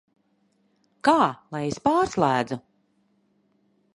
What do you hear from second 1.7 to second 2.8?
es pārslēdzu?